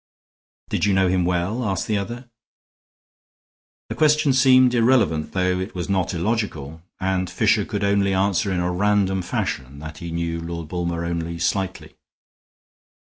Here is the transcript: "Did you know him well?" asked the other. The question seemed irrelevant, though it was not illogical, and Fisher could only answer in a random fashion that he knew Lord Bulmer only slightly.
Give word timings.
"Did 0.69 0.85
you 0.85 0.95
know 0.95 1.09
him 1.09 1.25
well?" 1.25 1.63
asked 1.63 1.85
the 1.85 1.99
other. 1.99 2.27
The 3.89 3.93
question 3.95 4.33
seemed 4.33 4.73
irrelevant, 4.73 5.33
though 5.33 5.59
it 5.59 5.75
was 5.75 5.89
not 5.89 6.15
illogical, 6.15 6.81
and 6.99 7.29
Fisher 7.29 7.65
could 7.65 7.83
only 7.83 8.11
answer 8.15 8.51
in 8.51 8.61
a 8.61 8.71
random 8.71 9.21
fashion 9.21 9.77
that 9.77 9.99
he 9.99 10.09
knew 10.09 10.41
Lord 10.41 10.67
Bulmer 10.69 11.05
only 11.05 11.37
slightly. 11.37 11.93